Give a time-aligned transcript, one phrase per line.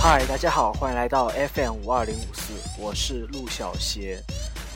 [0.00, 4.22] 嗨，大家好，欢迎来到 FM 五二零五四，我是陆小邪。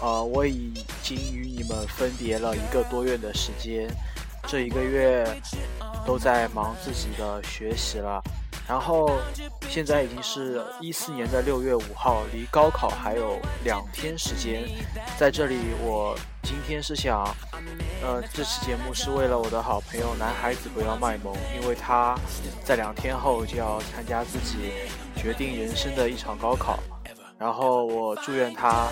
[0.00, 0.72] 呃，我已
[1.02, 3.88] 经与你们分别了一个多月的时间，
[4.48, 5.24] 这一个月
[6.04, 8.20] 都在忙自己的学习了。
[8.68, 9.18] 然后
[9.68, 14.64] 现在已经是一四年的六月五号，离高考还有两天时间。
[15.18, 17.24] 在这里，我今天是想，
[18.02, 22.16] 呃，这期节目是为了我的好朋友男孩子不要卖萌，因为他
[22.64, 24.72] 在两天后就要参加自己
[25.16, 26.78] 决定人生的一场高考。
[27.38, 28.88] 然后我祝愿他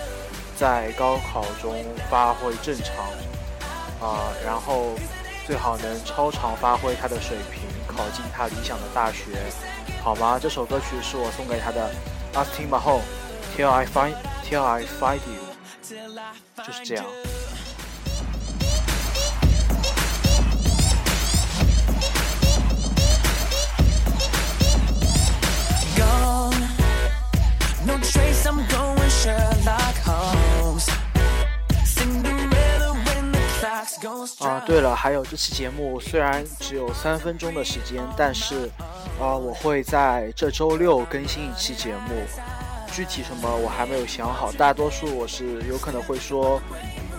[0.57, 3.07] 在高考中发挥正常，
[4.07, 4.95] 啊，然后
[5.47, 7.63] 最好能超常发挥他的水平。
[8.01, 9.25] 考进他理想的大学，
[10.03, 10.39] 好吗？
[10.41, 11.91] 这首歌曲是我送给他的
[12.33, 13.05] ，Asking My Home
[13.55, 17.05] Till I Find Till I Find You，就是这样。
[34.41, 38.71] 啊，对了，还有这期节目虽然只有三分钟的时间，但是，
[39.21, 42.15] 啊，我会在这周六更新一期节目，
[42.93, 46.61] 具体什么我还没有想好，大多数我是有可能会说，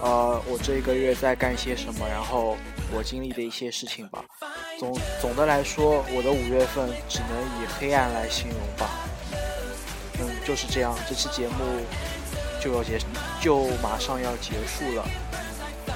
[0.01, 2.57] 呃，我这一个月在干些什么，然后
[2.93, 4.23] 我经历的一些事情吧。
[4.79, 8.89] 总总的来说，我的五月份只能以黑暗来形容吧。
[10.19, 11.55] 嗯，就是这样，这期节目
[12.61, 12.99] 就要结，
[13.39, 15.05] 就马上要结束了。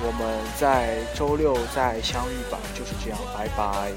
[0.03, 3.91] 我们在周六再相遇吧，就是这样，拜拜。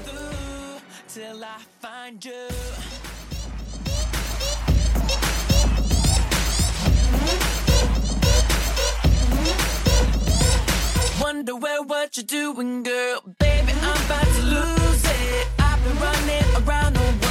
[11.21, 13.21] Wonder where what you're doing, girl.
[13.39, 15.47] Baby, I'm about to lose it.
[15.59, 17.28] I've been running around the world.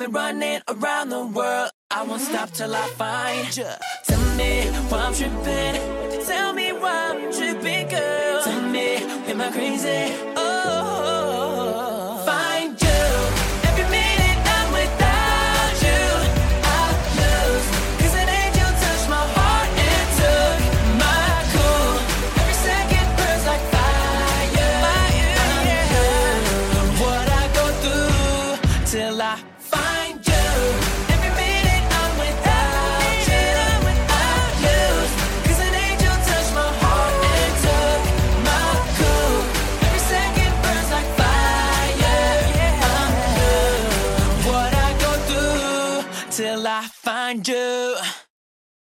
[0.00, 1.70] Been running around the world.
[1.90, 3.66] I won't stop till I find you.
[4.04, 6.24] Tell me why I'm tripping.
[6.24, 8.42] Tell me why I'm tripping, girl.
[8.42, 8.96] Tell me,
[9.30, 10.39] am I crazy?
[46.82, 47.89] I find you.